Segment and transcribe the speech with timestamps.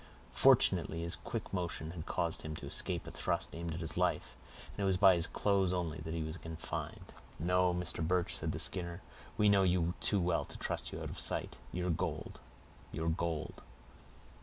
[0.33, 4.35] Fortunately, his quick motion had caused him to escape a thrust aimed at his life,
[4.71, 7.13] and it was by his clothes only that he was confined.
[7.37, 8.01] "No, Mr.
[8.07, 9.03] Birch," said the Skinner,
[9.37, 12.39] "we know you too well to trust you out of sight—your gold,
[12.91, 13.61] your gold!"